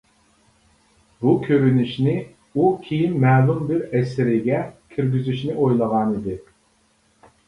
بۇ 1.25 1.33
كۆرۈنۈشنى 1.41 2.15
ئۇ 2.61 2.69
كېيىن 2.85 3.13
مەلۇم 3.23 3.59
بىر 3.67 3.83
ئەسىرىگە 3.99 4.63
كىرگۈزۈشنى 4.95 5.59
ئويلىغانىدى. 5.67 6.39